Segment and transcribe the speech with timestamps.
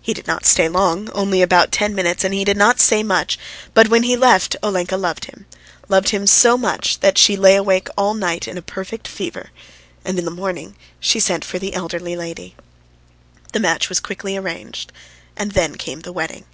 [0.00, 3.38] He did not stay long, only about ten minutes, and he did not say much,
[3.74, 5.44] but when he left, Olenka loved him
[5.90, 9.50] loved him so much that she lay awake all night in a perfect fever,
[10.06, 12.54] and in the morning she sent for the elderly lady.
[13.52, 14.90] The match was quickly arranged,
[15.36, 16.46] and then came the wedding.